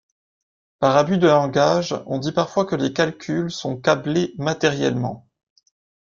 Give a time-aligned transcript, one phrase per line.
[0.79, 5.27] Par abus de langage, on dit parfois que les calculs sont câblés matériellement.